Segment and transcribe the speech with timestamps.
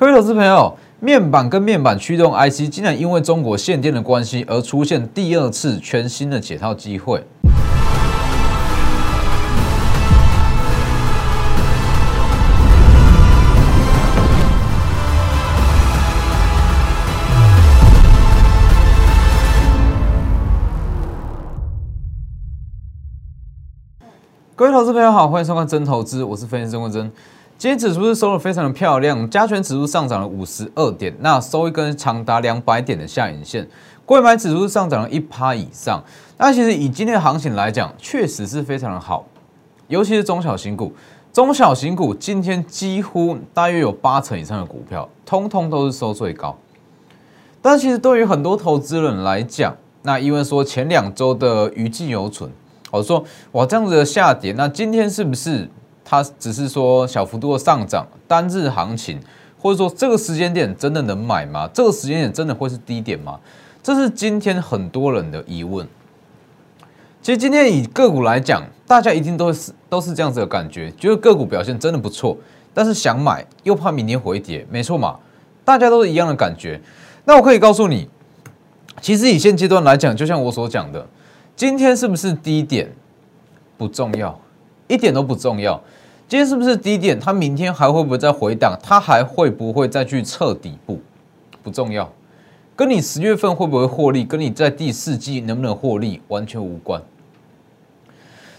[0.00, 7.22] 各位投资朋友，面板跟面板驱动 IC 竟然因为中国限电的关系而出现第二次全新的解套机会。
[24.56, 27.12] 各位投资朋友好，欢迎收看真投资，我是分析师郑文真。
[27.60, 33.68] 今天指数是收的非常的漂亮，加权指数上涨了五十二点，那收一根长达两百点的下影线。
[34.06, 36.02] 贵买指数上涨了一趴以上。
[36.38, 39.26] 那其实以今天的行情来讲，确实是非常的好，
[39.88, 40.90] 尤其是中小型股。
[41.34, 46.56] 中小型股今天几乎大约有八成以上的股票，通通都是收最高。
[47.60, 52.50] 但其实对于很多投资人来讲，那因为说前两周的余悸犹存，
[52.90, 53.22] 我说
[53.52, 55.68] 哇这样子的下跌，那今天是不是？
[56.10, 59.20] 它只是说小幅度的上涨，单日行情，
[59.56, 61.70] 或者说这个时间点真的能买吗？
[61.72, 63.38] 这个时间点真的会是低点吗？
[63.80, 65.86] 这是今天很多人的疑问。
[67.22, 72.36] 其实今天以个股来讲，大家一定都是都是这样子的感觉，觉得个股表现真的不错，
[72.74, 75.16] 但是想买又怕明天回跌，没错嘛？
[75.64, 76.80] 大家都是一样的感觉。
[77.24, 78.08] 那我可以告诉你，
[79.00, 81.06] 其实以现阶段来讲，就像我所讲的，
[81.54, 82.90] 今天是不是低点
[83.78, 84.36] 不重要，
[84.88, 85.80] 一点都不重要。
[86.30, 87.18] 今天是不是低点？
[87.18, 88.78] 它明天还会不会再回档？
[88.80, 91.00] 它还会不会再去测底部？
[91.60, 92.08] 不重要，
[92.76, 97.02] 跟你十月份会不会获利，跟你在第四季能不能获利完全无关。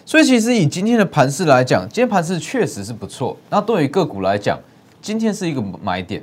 [0.06, 3.38] 所以，其实以今天的盘势来讲，今天盘势确实是不错。
[3.50, 4.60] 那对于个股来讲，
[5.02, 6.22] 今天是一个买点，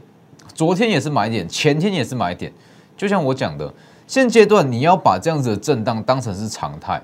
[0.53, 2.53] 昨天也是买点，前天也是买点。
[2.95, 3.73] 就像我讲的，
[4.07, 7.03] 现阶段你要把这样子的震荡当成是常态。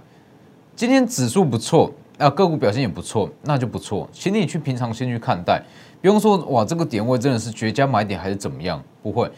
[0.76, 1.90] 今天指数不错。
[2.16, 5.60] 那个股表现也不错，那就不错，请你去平常心去看待，
[6.00, 8.80] 不用说哇，这个点位真的是绝佳买点还是怎么样？
[9.02, 9.28] 不会，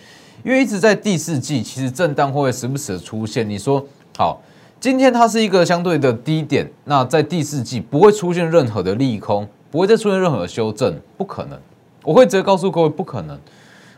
[0.44, 3.48] 因为一直在第四季，其实震荡会时不时的出现。
[3.48, 3.82] 你说
[4.18, 4.40] 好，
[4.78, 11.58] 今天它是一个相对的低点，那在第四季不会出现任何的利空，不会再出现任何的修正，不可能。
[12.04, 13.38] 我会直接告诉各位，不可能。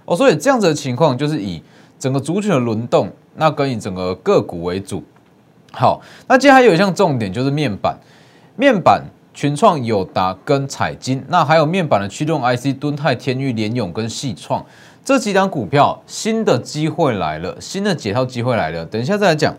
[0.05, 1.61] 哦，所以这样子的情况就是以
[1.99, 5.03] 整个族群的轮动，那跟以整个个股为主。
[5.73, 7.99] 好，那接下来有一项重点就是面板。
[8.61, 14.67] 面板群创、友达跟彩金，那还有面板的驱动 IC，敦泰、天域、联永跟细创
[15.05, 18.85] 这几档股票，新的机会来了，新的解套机会来了。
[18.85, 19.55] 等一下再来讲。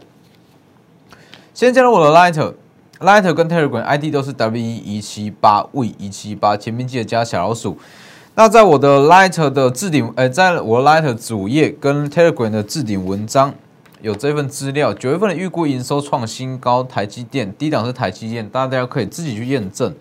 [1.53, 7.77] 先加入我的 Lighter，Lighter 跟 Telegram ID 都是 W E 一七八 V 一七八，前面记得加小老鼠。
[8.35, 13.53] 那在我的 Lighter 的置顶，呃，在我的 Lighter 主页跟 Telegram 的置顶文章。
[14.01, 19.93] 有这份资料，九月份的预估营收创新高，台积电低档是台积电，大家可以自己去验证。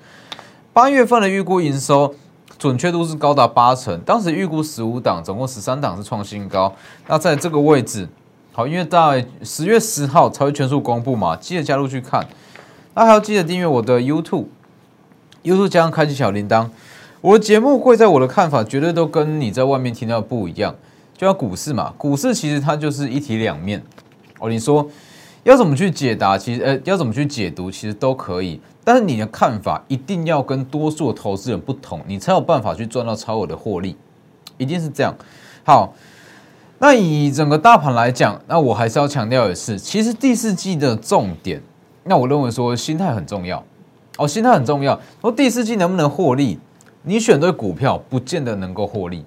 [0.72, 2.14] 八月份的预估营收
[2.56, 6.72] 准确度是高达八成，当时预估十五档，总共十三档是创新高。
[7.09, 8.09] 那在这个位置，
[8.53, 12.25] 好，因为在十月十号才会全数公布嘛，记得加入去看。
[12.94, 16.69] 那还要记得订阅我的 YouTube，YouTube 加上开启小铃铛。
[17.20, 20.76] 我的节目会在我的看法绝对都跟你在外面听到的不一样。
[21.18, 23.82] 就像股市嘛，股市其实它就是一体两面
[24.38, 24.48] 哦。
[24.48, 24.88] 你说
[25.42, 26.38] 要怎么去解答？
[26.38, 27.68] 其实呃，要怎么去解读？
[27.70, 28.60] 其实都可以。
[28.84, 33.96] 但是你的看法一定要跟多数投资人不同，你才有办法去赚到超额的获利，
[34.56, 35.12] 一定是这样。
[35.64, 35.92] 好，
[36.78, 41.60] 那以整个大盘来讲，那我还是要强调的是，其实第四季的重点，
[42.04, 43.62] 那我认为说心态很重要
[44.16, 44.98] 哦，心态很重要。
[45.20, 46.60] 说第四季能不能获利？
[47.02, 49.24] 你选对股票，不见得能够获利。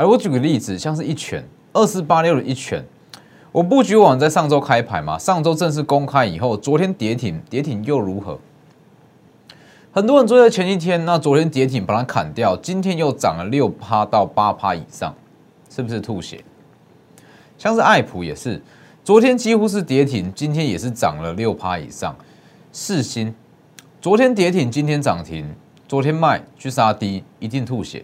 [0.00, 1.44] 而我举个例子，像是一拳
[1.74, 2.82] 二四八六的一拳，
[3.52, 8.38] 我布局网在上周开牌嘛，上周正式公开以后，昨天跌停，跌停又如何？
[9.92, 15.14] 很多人追在前一天，那昨天跌停把它砍掉，今天又涨了六趴到八趴以上，
[15.68, 16.42] 是不是吐血？
[17.58, 18.62] 像是爱普也是，
[19.04, 22.16] 昨天几乎是跌停，今天也是涨了六趴以上。
[22.72, 23.34] 四星
[24.00, 25.54] 昨天跌停，今天涨停，
[25.86, 28.02] 昨天卖去杀低，一定吐血。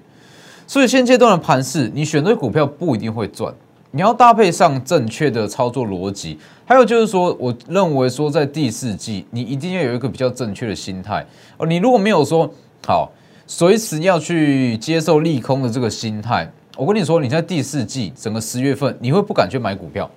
[0.66, 3.54] 所以现阶段的盘势，你选对股票不一定会赚，
[3.92, 6.38] 你要搭配上正确的操作逻辑。
[6.64, 11.24] 还有就是说，我认为说在第四季，你一定要有一个比较正确的心态
[11.56, 11.66] 哦。
[11.66, 12.52] 你如果没有说
[12.84, 13.10] 好，
[13.46, 20.10] 随时要去接受利空的这个心态，我跟你说，你在第四季整个十月份，你会不敢去买股票，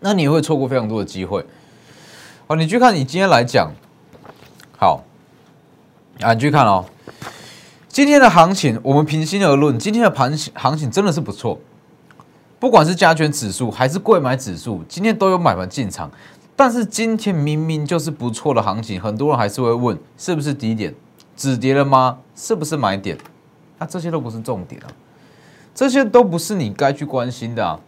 [0.00, 1.44] 那你会错过非常多的机会。
[2.46, 3.70] 哦，你去看你今天来讲，
[4.78, 5.04] 好
[6.20, 6.84] 啊，你去看哦。
[7.94, 11.60] 今天的行情，我们平心而论，今天的盘行情真的是不错。
[12.58, 16.10] 不管是加权指数还是贵买指数，今天都有买盘进场。
[16.56, 20.92] 但是今天明明就是不错的行情，很多人还是会问，是不是低点
[21.36, 22.18] 止跌了吗？
[22.34, 23.16] 是不是买点？
[23.78, 24.90] 那这些都不是重点啊。
[25.72, 27.78] 这些都不是你该去关心的啊。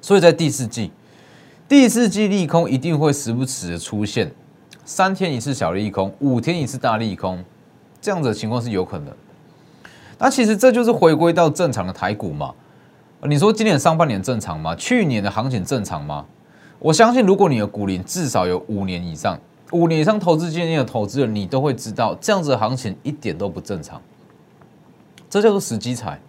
[0.00, 0.90] 所以在第四季，
[1.68, 4.32] 第四季利空一定会时不时的出现，
[4.86, 7.44] 三天一次小利空，五天一次大利空，
[8.04, 9.08] 这样子的情况是有可能。
[10.18, 12.52] 那其实这就是回归到正常的台股嘛？
[13.22, 14.76] 你说今年上半年正常吗？
[14.76, 16.26] 去年的行情正常吗？
[16.78, 19.40] 我相信，如果你的股龄至少有五年以上，
[19.72, 23.98] 五年以上投资经验的投资人，你都会知道，这样子的行情一点都不正常。
[25.30, 26.20] 这叫做时机财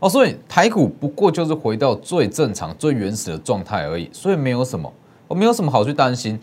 [0.00, 4.90] 哦，所以台股不过就是回到最正常、最原始的状态而已，所以没有什么，
[5.28, 6.40] 我没有什么好去担心。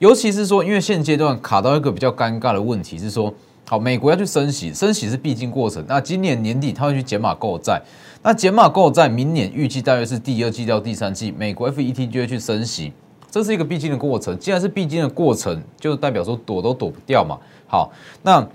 [0.00, 3.32] 尤其是说，因为现阶段卡到一个比较尴尬的问题是说。
[3.68, 5.84] 好，美国要去升息，升息是必经过程。
[5.88, 7.82] 那今年年底他会去减码购债，
[8.22, 12.92] 那减码购债，明年预计大约是第二季到第三季，美国 F E T 就会去升息，
[13.28, 14.38] 这是一个必经的过程。
[14.38, 17.36] 既然是必经的过程，就代表说躲都躲不掉嘛。
[17.66, 17.90] 好，
[18.22, 18.46] 那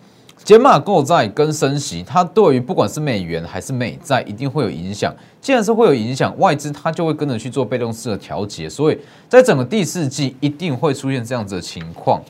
[0.46, 5.14] 减码购债跟升息，它对于不管是美元还是美债，一定会有影响。
[5.42, 8.98] 既然是会有影响，外资它就会跟着去做被动式的调节，所以
[9.28, 12.22] 在整个第四季一定会出现这样子的情况。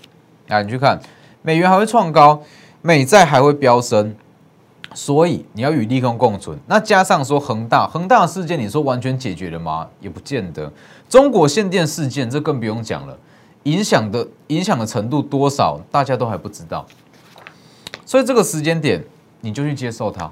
[0.47, 0.99] 来，你去看，
[1.43, 2.41] 美元还会创高。
[2.81, 4.15] 美债还会飙升，
[4.95, 6.57] 所以你要与利空共存。
[6.65, 9.87] 那加上说恒大，恒大的事件，你说完全解决了吗？
[9.99, 10.71] 也不见得。
[11.07, 13.17] 中国限电事件，这更不用讲了，
[13.63, 16.85] 影响的影响的程度多少，大家都还不知道。
[18.05, 19.03] 所以这个时间点，
[19.41, 20.31] 你就去接受它，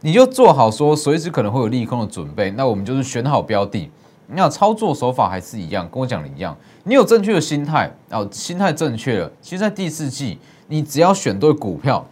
[0.00, 2.50] 你就做好说随时可能会有利空的准备。
[2.52, 3.90] 那我们就是选好标的，
[4.28, 6.56] 那操作手法还是一样，跟我讲的一样。
[6.84, 10.38] 你有正确的心态，哦，心态正确了，其实在第四季。
[10.68, 12.04] 你只要选对股票，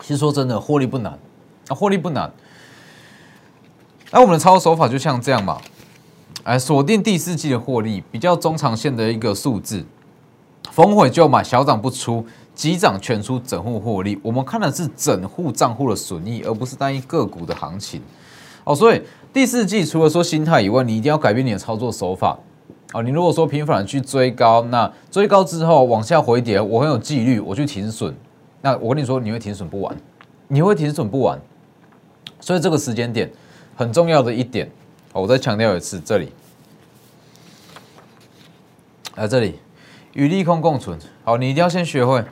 [0.00, 1.18] 其实说真的，获利不难
[1.66, 2.32] 啊，获利不难。
[4.12, 5.60] 那我们的操作手法就像这样嘛，
[6.44, 9.84] 哎，锁定第四季的获利，比较中长线的一个数字，
[10.70, 14.16] 逢回就买，小涨不出，急涨全出，整户获利。
[14.22, 18.00] 我们看的是整户账户的损益，而不是单一个股的行情。
[18.62, 19.02] 哦，所以
[19.34, 22.38] 第四季除了说心态以外，你一定要改变你的操作手法。
[22.92, 28.14] 哦，你如果说频繁去追高，那追高之后往下回跌，我很有纪律，我去停损。
[28.62, 29.96] 那我跟你说，你会停损不完，
[30.46, 31.36] 你会停损不完。
[32.38, 33.28] 所以这个时间点
[33.74, 34.70] 很重要的一点，
[35.12, 36.32] 我再强调一次，这里，
[39.16, 39.58] 来这里
[40.12, 40.96] 与利空共存。
[41.24, 42.24] 好，你一定要先学会，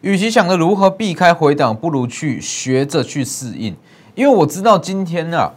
[0.00, 3.76] 与其想着如何避开回档，不如去学着去适应。
[4.14, 5.52] 因为我知道今天啊，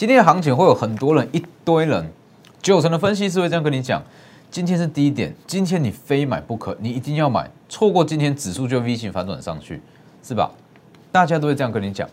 [0.00, 2.10] 今天的行情会有很多人，一堆人。
[2.62, 4.02] 九成的分析师会这样跟你讲：
[4.50, 9.82] 今天是低点，今天你非买不可，你一定要买，错过今天指数就 V 型反转上去，
[10.22, 10.50] 是吧？
[11.12, 12.08] 大家都会这样跟你讲，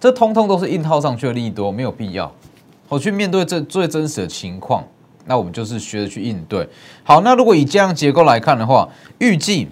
[0.00, 2.32] 这通通都是硬套上去的利多，没有必要。
[2.88, 4.82] 我去面对这最真实的情况，
[5.26, 6.66] 那我们就是学着去应对。
[7.04, 8.88] 好，那如果以这样结构来看的话，
[9.18, 9.68] 预计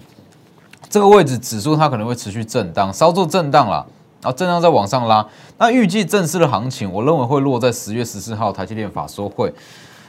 [0.87, 3.87] 这个位置指数它可能会持续震荡，稍作震荡了，
[4.21, 5.25] 然后震荡再往上拉。
[5.57, 9.53] 那预计正式的行情，我认为会落在十月十四号台积电法说会。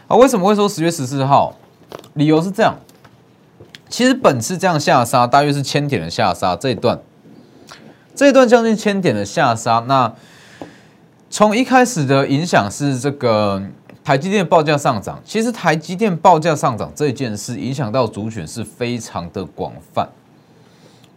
[0.09, 1.55] 啊，为什么会说十月十四号？
[2.15, 2.77] 理由是这样，
[3.89, 7.01] 其实本次这样下杀，大约是千点的下杀这一段，
[8.15, 9.85] 这一段将近千点的下杀。
[9.89, 10.13] 那
[11.29, 13.61] 从一开始的影响是这个
[14.05, 20.09] 台积电报价上涨，其实台积电报价上涨这件事影响到主选是非常的广泛。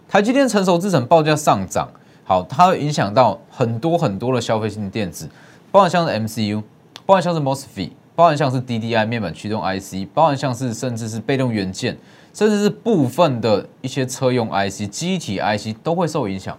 [0.10, 1.90] 台积电成熟制程报价上涨，
[2.24, 5.30] 好，它会影响到很多很多的消费性电子，
[5.72, 6.62] 包含像是 MCU，
[7.06, 7.92] 包含像是 MOSFET。
[8.16, 11.98] 包含像是 DDI 面板驱动 IC，包含像是甚至是被动元件，
[12.32, 16.56] 甚至是部分的一些车用 IC、机体 IC 都会受影响。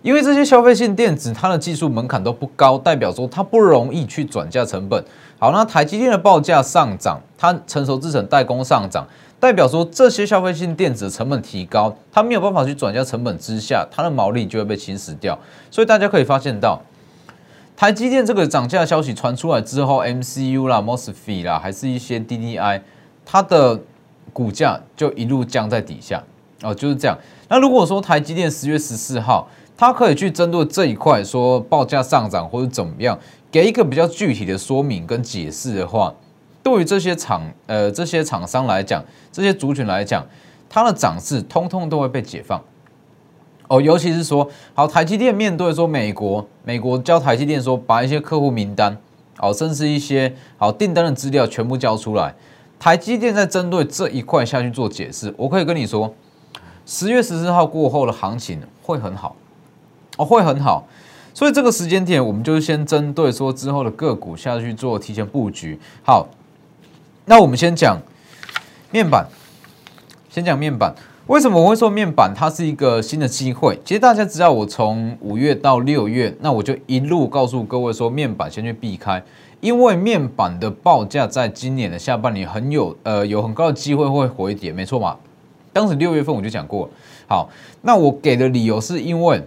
[0.00, 5.04] 因为这些消费性电子，它的技术门槛都不高，代表说它不容易去转嫁成本。
[5.38, 9.06] 好，那台积电的报价上涨，它成熟制程代工上涨，
[9.40, 15.36] 代表说这些消费性电子成本提高，它没有办法去转嫁成本之下，它的毛利就会被侵蚀掉。
[15.70, 16.80] 所以大家可以发现到。
[17.76, 22.82] 台积电这个涨价消息传出来之后，MCU 啦、MOSFET 啦，还是一些 DDI，
[23.24, 23.80] 它的
[24.34, 26.22] 股价就一路降在底下
[26.60, 27.16] 哦，就是这样。
[27.48, 33.18] 那如果说台积电十月十四号，它可以去针对这一块说报价上涨或者怎么样，
[33.50, 36.14] 给一个比较具体的说明跟解释的话，
[36.70, 40.24] 对于这些厂呃这些厂商来讲，这些族群来讲，
[40.68, 42.62] 它的涨势通通都会被解放。
[43.66, 48.96] 哦，尤其是说，好，台积电面对说美国，美国叫台积电说，把一些客户名单，
[49.36, 52.32] 好，甚至一些好订单的资料全部交出来。
[52.78, 56.14] 台积电在针对这一块下去做解释，我可以跟你说，
[56.86, 59.34] 十月十四号过后的行情会很好，
[60.18, 60.86] 哦，会很好。
[61.32, 65.78] 所以这个时间点，我们就先针对说之后的个股下去做提前布局。
[66.04, 66.26] 好，
[67.30, 67.96] 那我们先讲
[68.90, 69.24] 面板，
[70.28, 70.92] 先讲面板。
[71.28, 73.78] 为什么我会说面板它是一个新的机会？
[73.84, 79.22] 其实大家知道，我从五月到六月，那我就一路告诉各位说，面板先去避开，
[79.60, 85.16] 因为面板的报价在今年的下半年很有呃有很高的机会会回跌，没错嘛？
[85.72, 86.90] 当时六月份我就讲过，
[87.28, 87.48] 好，
[87.82, 89.40] 那我给的理由是因为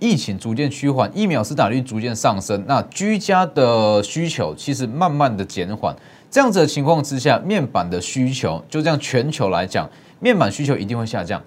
[0.00, 5.94] 疫情逐渐趋缓，疫苗施打率逐渐上升，那居家的需求其实慢慢的减缓，
[6.30, 9.88] 这样子的情况之下，面板的需求就这样全球来讲。
[10.20, 11.40] 面板需求一定会下降，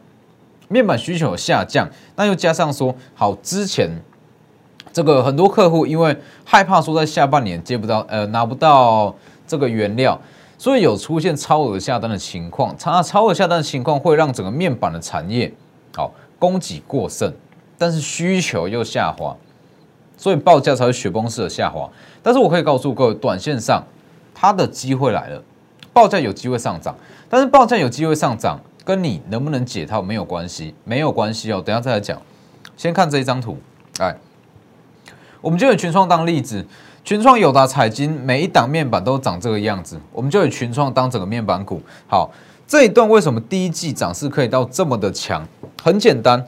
[0.70, 3.90] 面板需求下降，那又加上说，好之前
[4.94, 9.14] 这个很多客户因为害怕说在下半年接不到，呃拿不到
[9.46, 10.18] 这个原料，
[10.58, 12.74] 所以有出现超额下单的情况。
[12.78, 15.54] 超超额下单的情况会让整个面板的产业
[15.94, 17.34] 好供给过剩，
[17.78, 19.36] 但是需求又下滑，
[20.16, 21.90] 所以报价才会雪崩式的下滑。
[22.24, 23.84] 但是我可以告诉各位，短线上
[24.42, 25.44] 它的机会来了。
[25.94, 26.96] 报价有机会上涨，
[27.30, 31.62] 但是报价有机会上涨，跟你能不能解套没有关系，没有关系哦。
[31.64, 32.20] 等下再来讲，
[32.76, 33.56] 先看这一张图，
[34.00, 34.16] 哎，
[35.42, 36.66] 我们就以群创当例子，
[37.04, 41.80] 群创友达彩金每一档面板都长这个样子，我们就以群创当整个面板股。
[42.08, 42.32] 好，
[42.66, 45.48] 这一段为什么第一季涨势可以到这么的强？
[45.84, 46.44] 很简单，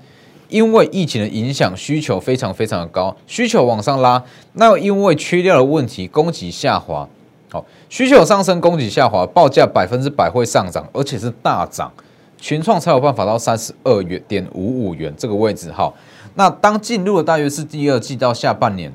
[0.48, 4.24] 因为疫情的影响，需求非常非常的高，需求往上拉，
[4.54, 7.08] 那因为缺料的问题，供给下滑。
[7.54, 11.94] 好，需求上升，供给下滑，报价百分之百会上涨，而且是大涨，
[12.40, 15.72] 群创才有办法到三十二元点五五元这个位置。
[15.72, 15.94] 好，
[16.34, 18.92] 那当进入了大约是第二季到下半年，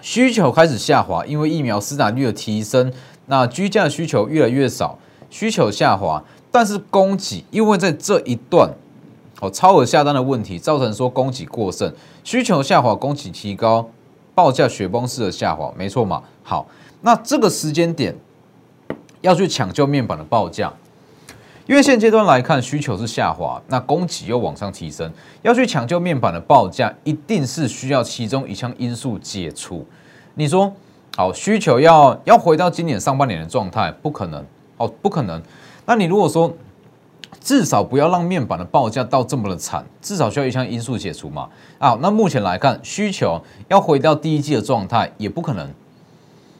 [0.00, 2.92] 需求开始下滑，因为疫苗施打率的提升，
[3.26, 4.98] 那居家的需求越来越少，
[5.30, 8.74] 需求下滑，但是供给因为在这一段
[9.40, 13.88] 哦超额下单的问题，造成说供给过剩，需求下滑，供给提高，
[14.34, 16.24] 报价雪崩式的下滑，没错嘛？
[16.42, 16.66] 好。
[17.00, 18.16] 那这个时间点
[19.20, 20.72] 要去抢救面板的报价，
[21.66, 25.12] 因为现阶段来看需求是下滑，那供给又往上提升，
[25.42, 29.86] 要去抢救面板的报价，一定是需要其中一项因素解除。
[30.34, 30.72] 你说
[31.16, 34.44] 好，需求要要回到今年上半年的状态，不可能
[34.76, 35.42] 哦，不可能。
[35.86, 36.52] 那你如果说
[37.40, 41.48] 至少不要让面板的报价到这么的惨，至少需要一项因素解除嘛？
[41.78, 45.68] 啊，那目前来看，需求要回到第一季的状态，也不可能。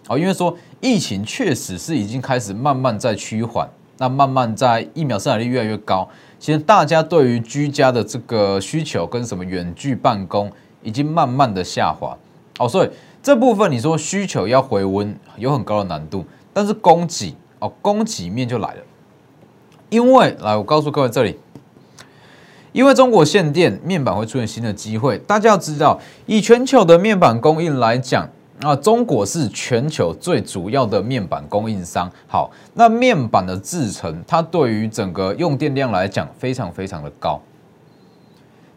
[0.09, 6.09] 哦，因为说疫情确实是已经开始慢慢在趋缓，那慢慢在疫苗生产率越来越高，
[6.39, 10.51] 其实大家对于居家的这个需求跟什么远距办公
[10.83, 12.17] 已经慢慢的下滑。
[12.59, 18.81] 哦，所以这部分你说需求要回温有很高的难度，但是供给哦，供给面就来了。
[19.91, 21.37] 因为来，我告诉各位这里，
[22.71, 28.31] 因为中国限电面板会出现新的机会，大家要知道，以全球的面板供应来讲。
[28.61, 32.11] 那中国是全球最主要的面板供应商。
[32.27, 37.39] 好，那面板的制成，它对于整个用电量来讲非常非常的高，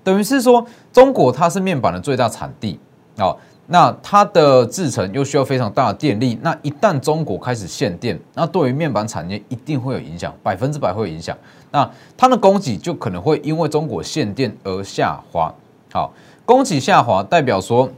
[0.03, 2.77] 等于是说中国它是面板的最大产地。
[3.17, 6.37] 哦，那它的制成又需要非常大的电力。
[6.41, 11.37] 那一旦中国开始限电，那对于面板产业一定会有影响，百分之百会有影响。
[11.71, 15.53] 那它的供给就可能会因为中国限电而下滑。
[15.93, 16.11] 好，
[16.45, 17.89] 供给下滑代表说。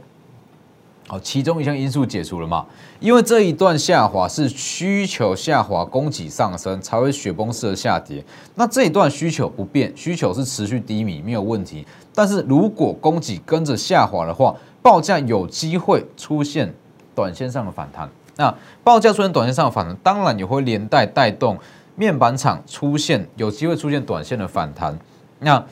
[1.12, 2.64] 好，其中一项因素解除了嘛？
[2.98, 8.24] 因为这一段下滑是需求下滑，供给上升才会雪崩式的下跌。
[8.54, 11.86] 那这一段需求不变，需求是持续低迷，没有问题。
[12.14, 16.72] 但是如果供给跟着下滑的话，报价有机会出现
[17.14, 18.08] 短线上的反弹。
[18.36, 21.58] 那报价出现短线上的反弹，当然也会连带带动
[21.94, 24.98] 面板厂出现有机会出现短线的反弹。
[25.40, 25.62] 那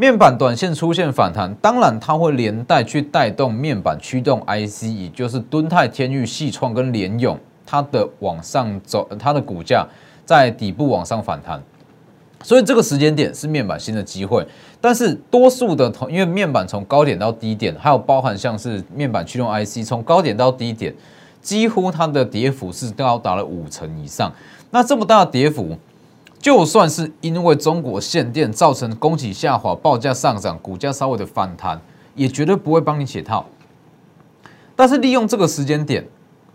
[0.00, 9.86] 面板短线出现反弹，当然它会连带去带动面板驱动 IC，也就是敦泰、天域、细创跟联咏，它的往上走，它的股价
[10.24, 11.62] 在底部往上反弹，
[12.42, 14.42] 所以这个时间点是面板新的机会。
[14.80, 20.94] 但是多数的同，因为面板从高点到低点，还有包含像是面板驱动 IC 从高点到低点，
[21.42, 24.32] 几乎它的跌幅是高达了五成以上。
[24.70, 25.76] 那这么大的跌幅。
[26.40, 31.78] 就算是因为中国限电造成供给下滑、报价上涨、股价稍微的反弹，
[32.14, 33.44] 也绝对不会帮你解套。
[34.74, 36.08] 但是利用这个时间点，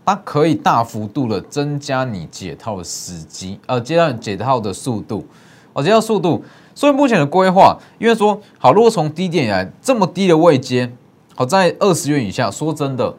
[0.04, 5.24] 它可以大幅度的增加你解套的时机，呃，接到解套的速度，
[5.72, 6.42] 哦，解套速度。
[6.74, 10.92] 所以目前的规划，因为说好，如果从低点来这么低的位阶，
[11.36, 13.14] 好在二十元以下，说真的，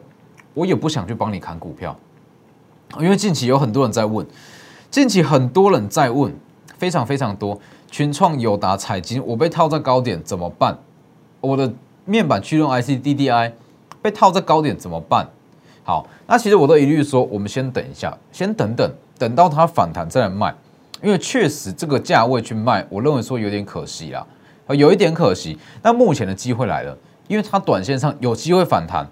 [0.52, 1.98] 我也不想去帮你砍股票，
[3.00, 4.26] 因为近期有很多人在问，
[4.90, 6.34] 近期很多人在问。
[6.78, 10.78] 非常非常多，群创、友达、彩金，我被套在高点怎么办？
[11.40, 11.70] 我的
[12.04, 13.52] 面板驱动 IC DDI
[14.00, 15.28] 被套在高点怎么办？
[15.84, 20.54] 好，那其实我都一律说，我们先等一下，先等等，等到它反弹再来卖。
[21.00, 24.26] 因为确实这个价位去卖，我认为说有点可惜啦，
[24.68, 25.56] 有一点可惜。
[25.82, 26.96] 那目前的机会来了，
[27.28, 29.06] 因为它短线上有机会反弹，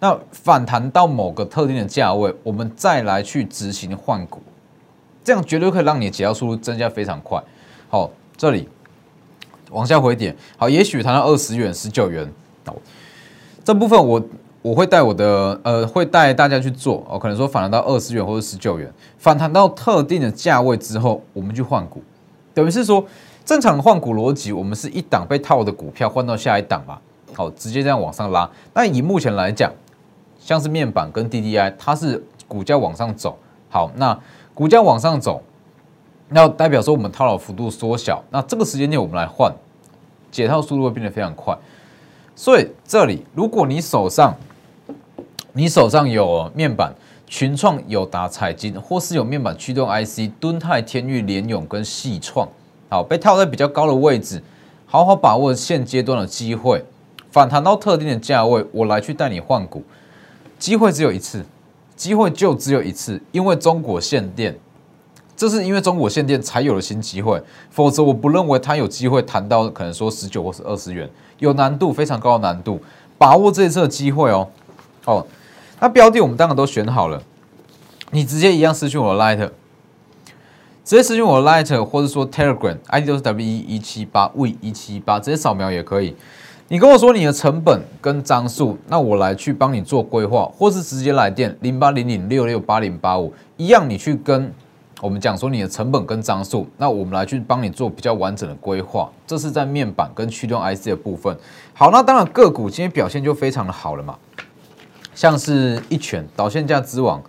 [0.00, 4.42] 那反弹到某个特定的价位，我们再来去执行换股，
[5.22, 7.42] 这样绝对可以让你的解套速度增加非常快。
[7.88, 8.68] 好，这里
[9.70, 12.30] 往下回点，好，也许谈到二十元、十九元，
[12.64, 12.74] 好，
[13.64, 14.22] 这部分我。
[14.62, 22.02] 我会带我的呃，会带大家去做哦，可能说反弹到二十元或者十九元，反弹到特定的价位之后，我们去换股，
[22.52, 23.02] 等于是说
[23.42, 26.98] 正常的换股逻辑，我们是一档被套的股票换到下一档嘛，
[27.32, 28.50] 好，直接这样往上拉。
[28.74, 29.72] 那以目前来讲，
[30.38, 33.38] 像是面板跟 DDI，它是股价往上走，
[33.70, 34.20] 好，那
[34.54, 35.42] 股价往上走，
[36.28, 39.52] 那代表说我们套牢幅度缩小，那这个时间点我们来换，
[40.30, 41.56] 解套速度会变得非常快。
[42.36, 44.34] 所以这里，如果你手上
[45.52, 46.94] 你手上有面板，
[47.26, 52.48] 群创、友达、彩金，或是有面板驱动 IC，敦泰、天域、联永跟细创，
[52.88, 54.42] 好被套在比较高的位置，
[54.86, 56.84] 好好把握现阶段的机会，
[57.30, 59.82] 反弹到特定的价位，我来去带你换股，
[60.58, 61.44] 机会只有一次，
[62.00, 64.58] 机会就只有一次，因为中国限电，
[65.36, 67.38] 这是因为中国限电才有了新机会，
[67.68, 71.06] 否则我不认为它有机会谈到可能说十九或是二十元，
[71.40, 72.80] 有难度，非常高的难度，
[73.18, 74.48] 把握这一次的机会哦，
[75.04, 75.26] 哦。
[75.78, 77.22] 那标的我们当然都选好了，
[78.12, 79.50] 你直接一样私讯我的 Light，
[80.82, 86.16] 直接私讯我的 Light，或者说 Telegram ID 都是 W 一一七八 V 一七八，直接扫描也可以。
[86.72, 94.54] 你跟我说你的成本跟张数，那我来去帮你做规划，或是直接来电零八零零六六八零八五，一样你去跟
[95.00, 99.10] 我们讲说你的成本跟张数，那我们来去帮你做比较完整的规划。
[99.26, 101.36] 这是在面板跟驱动 IC 的部分。
[101.74, 104.16] 好，那当然个股今天表现就非常的好了嘛。
[105.12, 107.20] 像是一拳导线价之王，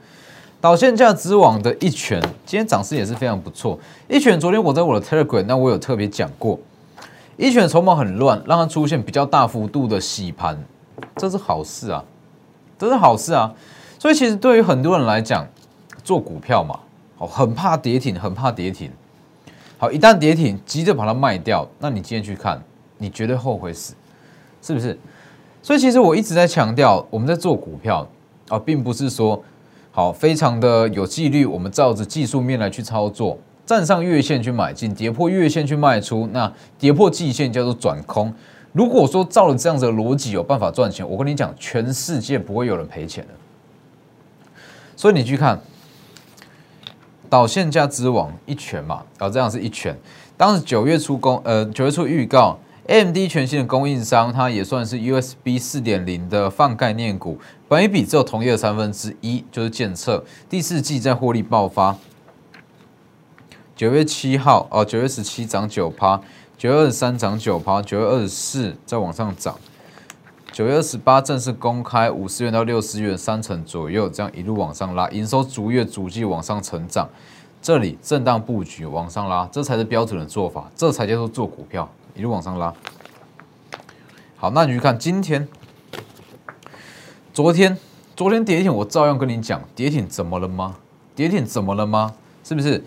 [0.62, 3.80] 导线价之王的一拳，今天涨势也是非常不错。
[4.08, 6.60] 一拳昨天我在我的 Telegram，那我有特别讲过，
[7.38, 10.58] 一拳筹码很乱，让它出现比较大幅度的洗盘，
[11.16, 12.04] 这是好事啊，
[12.78, 13.54] 这是好事啊。
[13.98, 15.48] 所以其实对于很多人来讲，
[16.04, 16.80] 做股票嘛，
[17.18, 18.92] 哦，很怕跌停，很怕跌停。
[19.78, 22.62] 好，一旦跌停，急着把它卖掉，那你今天去看，
[22.98, 23.96] 你绝对后悔死，
[24.62, 24.98] 是不是？
[25.64, 28.08] 所以其实我一直在强调，我们在做股票
[28.50, 29.44] 啊，并不是说
[29.92, 33.38] 好非常的有纪律，我们照着技术面来去操作，
[33.72, 38.34] 站上月线去买进，跌破月线去卖出，那跌破季线叫做转空。
[38.74, 44.62] 如果说照了这样子的逻辑有办法赚钱，我跟你讲，全世界不会有人赔钱的。
[44.98, 45.58] 所以你去看
[47.30, 49.98] 导线价之王一拳嘛，啊，这样是一拳。
[50.36, 52.60] 当时九月初公，呃，九月初预告。
[52.88, 61.96] ，M D 全新的供应商，它也算是 USB 四点零的放概念股，本一比只有同业的三分之一，就是检测第四季在获利爆发。
[63.82, 66.22] 九月七号哦，九月十七涨九趴，
[66.56, 69.58] 九月二十三涨九趴，九月二十四再往上涨，
[70.52, 77.10] 九月二十八正式公开五十元到六十元三成左右，这样一路往上拉，营收逐月逐季往上成长，
[77.60, 81.90] 这里震荡布局往上拉，这才是标准的做法，这才叫做做股票。
[82.14, 82.72] 一路往上拉，
[84.36, 85.48] 好，那你去看今天、
[87.34, 87.76] 昨天、
[88.16, 90.76] 昨天跌停，我照样跟你讲，跌停怎么了吗？
[91.16, 92.14] 跌停怎么了吗？
[92.44, 92.84] 是不是？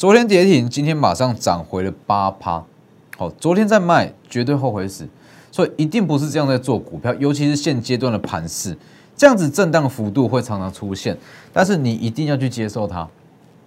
[0.00, 2.64] 昨天跌停，今天马上涨回了八趴。
[3.18, 5.06] 好，昨天在卖，绝对后悔死。
[5.52, 8.74] 所以一定不是这样在做股票，尤其是现阶段的盘势，
[9.14, 11.14] 这样子震荡幅度会常常出现，
[11.52, 13.06] 但是你一定要去接受它，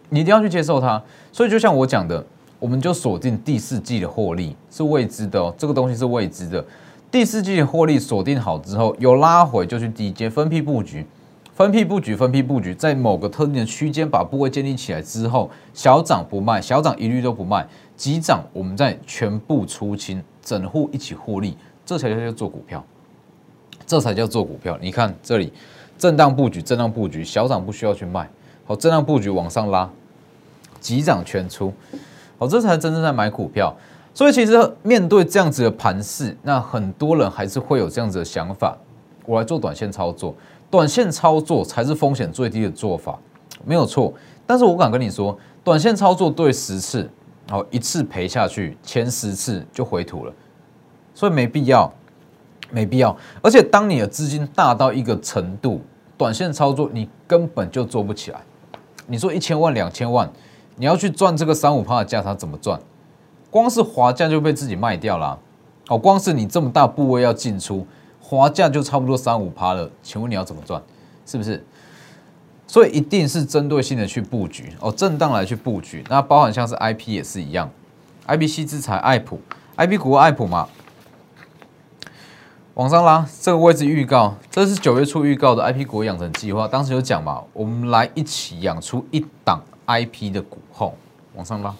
[0.09, 0.99] 你一定要去接受它。
[1.31, 2.25] 所以就像我讲的。
[2.57, 6.65] 我们就锁定第四季的获利是未知的哦，这个东西是未知的。
[7.11, 11.05] 第四季的获利锁定好之后，有拉回就去低阶分批布局，
[11.55, 22.83] 分批布局，分批布局，在某个特定的区间把部位建立起来之后，小涨不卖，小涨一律都不卖，急涨我们再全部出清，整户一起获利，这才叫做股票，
[23.85, 24.75] 这才叫做股票。
[24.81, 25.53] 你看这里
[25.95, 28.27] 震荡布局，震荡布局，小涨不需要去卖，
[28.65, 29.87] 好，震荡布局往上拉，
[30.79, 31.71] 急涨全出。
[32.39, 33.71] 好，这才真正在买股票，
[34.11, 38.75] 所以其实面对这样子的盘势，那很多人还是会有这样子的想法，
[39.27, 40.35] 我来做短线操作，
[40.73, 43.15] 短线操作才是风险最低的做法，
[43.63, 44.11] 没有错。
[44.43, 47.07] 但是我敢跟你说，短线操作对十次，
[47.51, 50.33] 哦，一次赔下去，前十次就回吐了，
[51.13, 51.93] 所以没必要，
[52.71, 53.15] 没必要。
[53.43, 55.79] 而且当你的资金大到一个程度，
[56.17, 58.41] 短线操作你根本就做不起来。
[59.05, 60.27] 你说一千万、两千万。
[60.75, 62.81] 你要去赚这个三五趴的价差怎么赚？
[63.51, 65.37] 光是滑价就被自己卖掉了。
[65.89, 67.85] 哦，光是你这么大部位要进出，
[68.23, 69.91] 滑价就差不多三五趴了。
[70.01, 70.81] 请问你要怎么赚？
[71.25, 71.63] 是不是？
[72.65, 76.03] 所以一定是针对性的去布局哦，震荡来去布局。
[76.09, 77.69] 那包含像是 I P 也是一样
[78.25, 79.39] ，I P C 资材、爱普、
[79.75, 80.67] I P 股、爱普嘛，
[82.73, 90.97] 往上拉，这个位置预告，这是九月初预告的 I P 股养成计划，当时有讲嘛，我们来一起养出一档 I P 的股后，
[91.35, 91.75] 往上拉。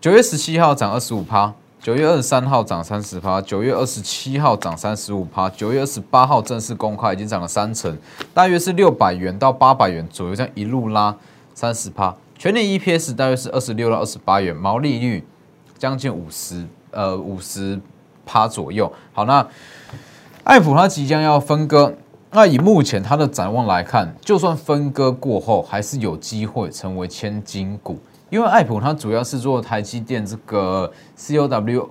[0.00, 1.54] 九月十七号涨二十五趴。
[1.82, 7.96] 九月二十三号涨三十趴，九月二十七号涨三十五趴，九月二十八号正式公开，已经涨了三成，
[8.34, 11.16] 大约是六百元到八百元左右，这样一路拉
[11.54, 15.24] 三十趴，全年 EPS 大约是二十六到二十八元，毛利率
[15.78, 17.80] 将近五十，呃五十
[18.26, 18.92] 趴左右。
[19.14, 19.48] 好，那
[20.44, 21.94] 爱普它即将要分割，
[22.32, 27.98] 那以目前它的展望来看，就算分割过后，还是有机会成为千金股。
[28.30, 31.90] 因为爱普它主要是做台积电这个 C O W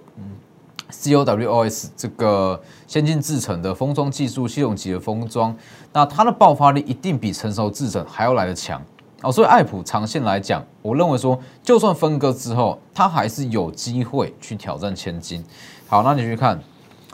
[0.90, 5.56] C O W O S 这个先进制程的封装技术系统级的封装，
[5.94, 8.82] 那它的爆发力一定比成熟制程还要来得强
[9.22, 9.32] 哦。
[9.32, 15.44] 所以爱普长线来讲，我认为说，就算分割之后，它还是有机会去挑战千金。
[15.88, 16.60] 好，那你去看，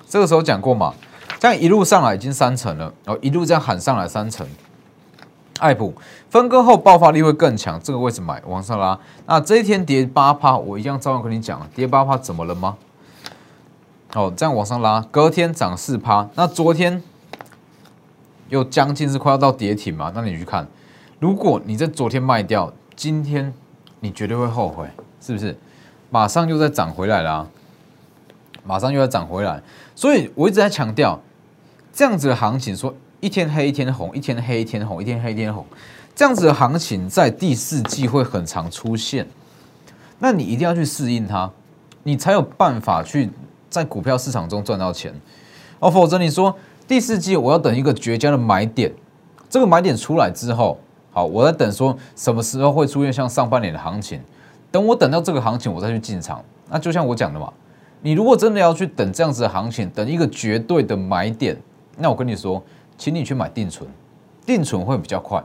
[0.08, 0.94] 这个时候讲过嘛，
[1.40, 4.48] 这样一路上来已经三层了，然后一路这样喊上来三层。
[5.66, 5.92] 爱普
[6.30, 9.00] 分割后爆发力会更强，这个位置买往上拉。
[9.26, 12.78] 那这一天跌八趴，我一样照样跟你讲，跌八趴怎么了吗？
[14.14, 16.30] 哦，这样往上拉，隔天涨四趴。
[16.36, 17.02] 那昨天
[18.50, 20.12] 又将近是快要到跌停嘛？
[20.14, 20.68] 那你去看，
[21.20, 23.52] 如果你在昨天卖掉，今天
[24.02, 24.88] 你绝对会后悔，
[25.20, 25.58] 是不是？
[26.12, 27.50] 马上又在涨回来了，
[28.64, 29.64] 马上又要涨回来。
[29.96, 31.20] 所以我一直在强调，
[31.92, 32.94] 这样子的行情说。
[33.26, 35.66] 一天黑一天红，一天黑一天红，一天黑一天红，
[36.16, 39.26] 这样子的行情在第四季会很常出现。
[40.20, 41.50] 那你一定要去适应它，
[42.04, 43.32] 你才有办法去
[43.68, 45.12] 在股票市场中赚到钱
[45.80, 45.90] 哦。
[45.90, 46.56] 否则你说
[46.88, 48.94] 第四季我要等一个绝佳的买点，
[49.50, 50.78] 这个买点出来之后，
[51.12, 54.22] 好，我在等说什么时候会出现像上半年的行情。
[54.70, 56.46] 等我等到这个行情，我再去进场。
[56.70, 57.52] 那就像我讲的嘛，
[58.04, 61.60] 你如果真的要去等这样子的行情，等一个绝对的买点，
[61.98, 62.64] 那我跟你说。
[62.98, 63.90] 请你去买定存，
[64.46, 65.44] 定存会比较快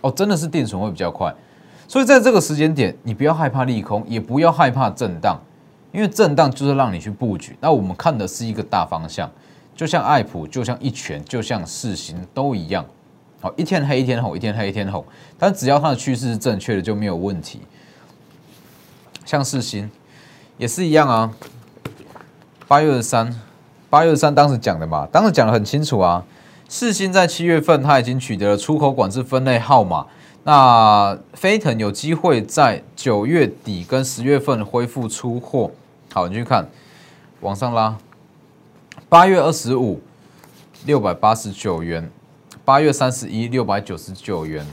[0.00, 1.34] 哦，真的是定存会比较快。
[1.86, 5.40] 所以在这个时间点，你不要害怕利空，也不要害怕震荡，
[5.90, 7.56] 因为震荡就是让你去布局。
[7.60, 9.30] 那我们看的是一个大方向，
[9.74, 12.84] 就像爱普，就像一拳，就像四星都一样。
[13.40, 15.04] 好，一天黑一天红，一天黑一天红，
[15.38, 17.60] 但只要它的趋势是正确的，就没有问题。
[19.24, 19.90] 像四星
[20.58, 21.32] 也是一样啊，
[22.66, 23.34] 八月二十三，
[23.88, 26.24] 八月二十三当时讲的嘛，当时讲的很清楚啊。
[26.68, 30.06] 世新在七月份，它已经取得了出口管制分类号码。
[30.44, 35.70] 那飞腾有机会在九月底跟十月份恢复出货。
[36.12, 36.68] 好，你去看，
[37.40, 37.96] 往上拉。
[39.08, 40.02] 八月二十五，
[40.84, 42.04] 六百八十九元；
[42.66, 44.64] 八月三十一，六百九十九元；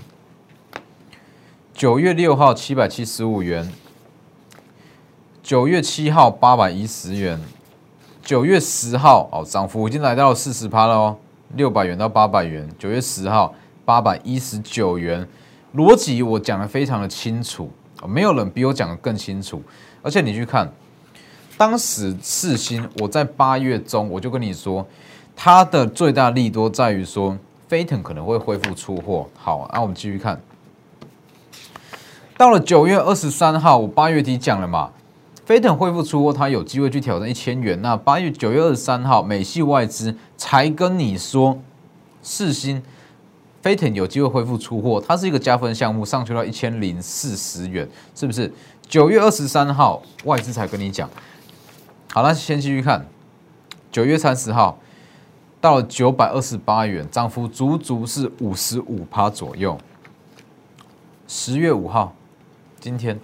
[1.74, 3.70] 九月六号，七百七十五元；
[5.42, 7.40] 九月七号，八百一十元；
[8.22, 11.18] 九月十号，哦，涨幅已经来到四十趴了哦。
[11.56, 15.28] 六百元到八百元，九月十号八百一十九元，
[15.74, 17.72] 逻辑我讲的非常的清楚，
[18.08, 19.62] 没有人比我讲的更清楚。
[20.02, 20.70] 而且你去看，
[21.58, 24.86] 当时四星，我在八月中我就跟你说，
[25.36, 27.38] 它的最大利多在于说，
[27.68, 29.28] 飞腾可能会恢复出货。
[29.38, 30.40] 好，那我们继续看，
[32.38, 34.92] 到了九月二十三号，我八月底讲了嘛。
[35.46, 37.80] 飞腾恢复出货，它有机会去挑战一千元。
[37.84, 41.60] 那八月九月二十三号，美系外资才跟你说，
[42.24, 42.82] 四星
[43.62, 48.52] 飞腾有机会恢复出货，它是一个加分项目，上去到一千零四十元，是不是？
[48.88, 51.08] 九月二十三号，外资才跟你讲。
[52.12, 53.06] 好，那先继续看，
[53.92, 54.80] 九月三十号
[55.62, 59.78] 到九百二十八元，涨幅足足是五十五趴左右。
[61.28, 62.16] 十月五号，
[62.80, 63.20] 今天。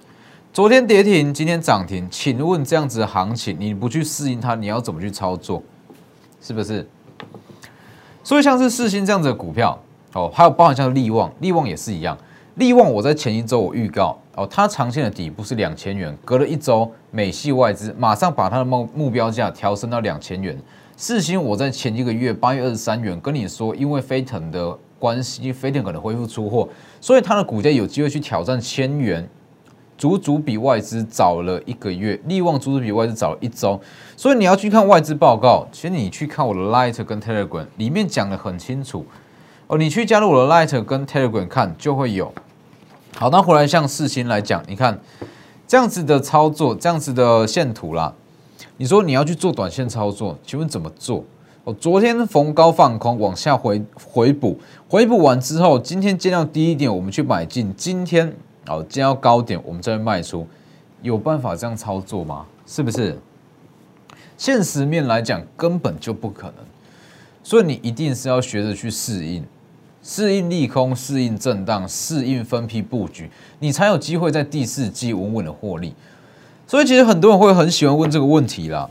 [0.54, 5.64] 昨天跌停，今天涨停，请问这样子的行情，你不去适应它，你要怎么去操作？
[6.42, 6.86] 是不是？
[8.22, 12.18] 所以像是四星这样子的股票，哦，还有包含像利旺，利旺也是一样。
[12.56, 20.60] 利旺我在前一周我预告，哦，它长线的底部是两千元，隔了一周，美系外资马上把它的目目标价调升到两千元。
[20.98, 26.68] 四星我在前一个月八月二十三元跟你说，因为飞腾的关系，飞腾可能恢复出货，
[27.00, 29.26] 所以它的股价有机会去挑战千元。
[30.02, 33.80] 足足比外资早了一个月，利旺足足比外资早了一周，
[34.18, 35.68] 所以你要去看外资报告。
[35.72, 39.06] 其实你去看我的 Light 跟 Telegram 里面讲的很清楚
[39.68, 42.34] 哦，你去加入我的 Light 跟 Telegram 看就会有。
[43.16, 45.00] 好，那回来像四星来讲，你看
[45.68, 48.16] 这样子的操作，这样子的线图啦。
[48.78, 51.24] 你说你要去做短线操作，请问怎么做？
[51.64, 54.60] 哦，昨天逢高放空，往下回回补，
[54.90, 57.72] 回补完之后，今天尽量低一点，我们去买进。
[57.78, 58.36] 今天
[58.68, 60.48] 哦，今天要高点，我们再卖出。
[61.02, 62.46] 有办法这样操作吗？
[62.68, 63.18] 是不是？
[64.38, 66.56] 现实面来讲，根本就不可能。
[67.44, 69.44] 所以你一定是要学着去适应，
[70.04, 75.96] 适应利空，适应震荡，适应分批布局，你才有机会在第四季稳稳的获利。
[76.68, 78.88] 所以其实很多人会很喜欢问这个问题啦。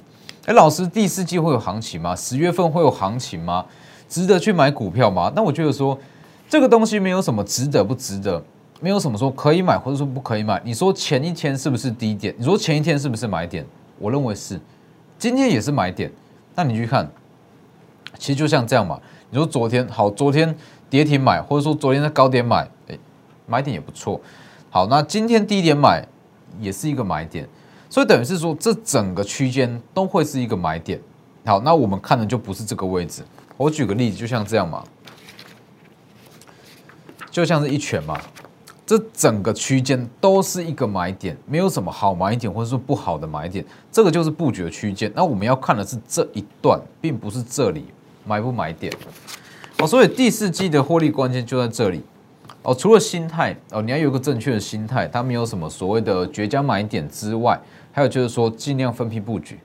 [0.46, 2.16] 哎，老师，第四季会有行情吗？
[2.16, 3.64] 十月份会有行情吗？
[4.08, 5.32] 值得去买股票吗？
[5.36, 5.96] 那我觉得说，
[6.48, 8.42] 这个东西没有什么值得不值得，
[8.80, 10.60] 没有什么说可以买或者说不可以买。
[10.64, 12.34] 你说前一天是不是低点？
[12.38, 13.64] 你说前一天是不是买点？
[13.98, 14.58] 我认为是，
[15.18, 16.10] 今天也是买点。
[16.54, 17.08] 那你去看，
[18.18, 18.98] 其实就像这样嘛。
[19.28, 20.56] 你说昨天好，昨天
[20.88, 22.98] 跌停买，或者说昨天在高点买，哎，
[23.46, 24.20] 买点也不错。
[24.70, 26.06] 好，那今天低点买
[26.58, 27.48] 也是一个买点。
[27.88, 31.00] 所以等于是说，这整个区间都会是一个买点。
[31.44, 33.22] 好，那我们看的就不是这个位置。
[33.56, 34.82] 我举个例子，就像这样嘛，
[37.30, 38.20] 就像是一拳嘛，
[38.90, 43.64] 这整个区间都是一个买点，没有什么好买点或者说不好的买点。
[43.92, 45.08] 这个就是布局的区间。
[45.14, 47.84] 那我们要看的是这一段，并不是这里
[48.26, 48.92] 买不买点。
[49.78, 52.02] 哦，所以第四季的获利关键就在这里。
[52.62, 57.60] 哦，除了心态哦，你要有一个正确的心态，它没有什么所谓的绝佳买点之外。
[57.92, 59.60] 还有就是说，尽量分批布局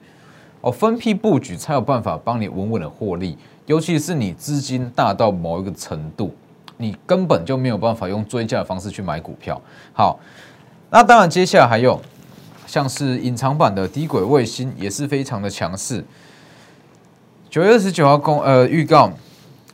[0.61, 3.35] 哦，分批布局才有办法帮你稳稳的获利。
[3.65, 6.31] 尤其是你资金大到某一个程度，
[6.77, 9.61] 你根本就没有办法用追加的方式去买股票。
[9.93, 10.19] 好，
[10.89, 12.01] 那当然接下来还有
[12.67, 16.03] 像是隐藏版的低轨卫星也是非常的强势。
[17.49, 19.11] 九月二十九号公呃预告。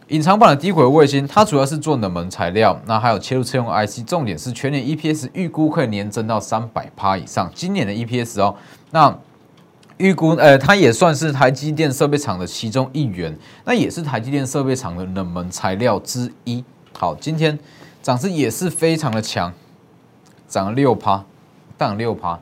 [0.10, 7.50] 隐藏版的低轨卫星，它主要是做冷门材料，那还有切入车用 IC，重点是全年 EPS 预估可以年增到三百趴以上。
[7.56, 8.54] 今年的 EPS 哦，
[8.90, 9.18] 那
[9.96, 13.34] 预估呃，它也算是台积电设备厂的其中一员，
[13.64, 16.62] 那也是台积电设备厂的冷门材料之一。
[17.02, 17.58] 好，今天
[18.04, 19.52] 涨势也是非常的强，
[20.48, 21.26] 涨了六趴，
[21.76, 22.40] 涨六趴，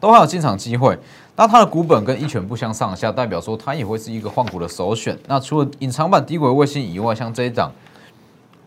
[0.00, 0.98] 都还有进场机会。
[1.36, 5.18] 那它的股本跟一拳不相上下，代表说它也会是一个换股的首选。
[5.26, 7.70] 那除了隐藏版低轨卫星以外，像这一档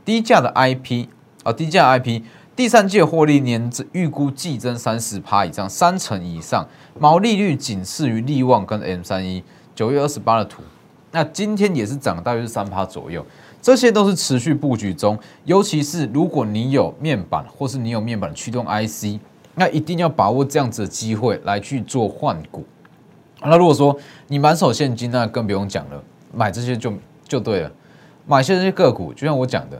[0.05, 1.07] 低价的 IP
[1.43, 2.21] 啊，低价 IP
[2.55, 6.67] 第三季获利年预估季增三十趴以上，三成以上，
[6.99, 9.43] 毛利率仅次于利旺跟 M 三一。
[9.73, 10.61] 九月二十八的图，
[11.09, 13.25] 那今天也是涨大约是三趴左右，
[13.63, 15.17] 这些都是持续布局中。
[15.45, 19.19] 尤其是如果你有面板，或是你有面板驱动 IC。
[19.55, 22.65] 那一定要把握这样子的机会来去做换股。
[23.39, 23.95] 那如果说
[24.27, 26.91] 你满手现金，那更不用讲了，买这些就
[27.27, 27.71] 就对了。
[28.25, 29.79] 买些这些个股，就像我讲的，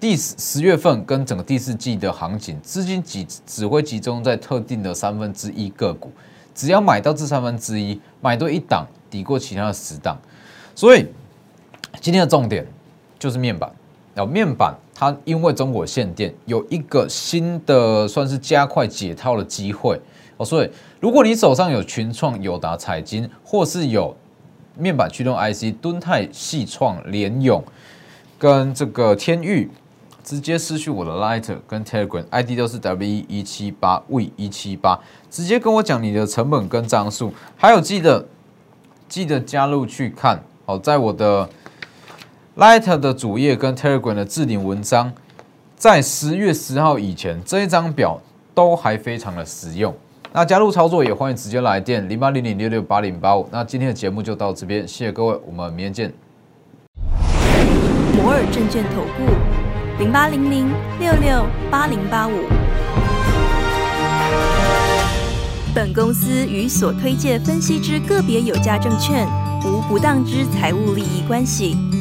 [0.00, 6.10] 第十十月份跟整个第四季的行情，资金集只会集中在特定的三分之一个股，
[6.52, 10.18] 只要买到这三分之一，买对一档抵过其他的十档。
[10.74, 11.06] 所以
[12.00, 12.66] 今天的重点
[13.18, 13.70] 就是面板。
[14.14, 20.00] 然后面板它因为中国限电有一个新的算是加快解套的机会
[20.36, 24.16] 哦，所以如果你手上有群创、友达、彩金，或是有
[24.76, 27.62] 面板驱动 IC，敦泰、细创、联勇
[28.40, 29.70] 跟这个天域，
[30.24, 34.98] 直接失去我的 Lighter 跟 Telegram ID 都是 W 一七八 V 一七八，
[35.30, 38.26] 直接跟我讲你的成本跟张数，还有记得
[39.08, 41.48] 记得加入去看哦，在我的。
[42.58, 45.12] Light 的主页跟 Telegram 的置顶文章，
[45.76, 48.20] 在十月十号以前，这一张表
[48.52, 49.94] 都还非常的实用。
[50.32, 53.48] 那加入操作也欢迎直接来电零八零零六六八零八五。
[53.52, 56.12] 那今天的节目就到这边，谢谢各位，我们明天见。
[58.16, 60.68] 摩尔证券投顾零八零零
[60.98, 62.32] 六六八零八五。
[65.72, 69.28] 本公司与所推介分析之个别有价证券
[69.64, 71.76] 无不当之财务利益关系。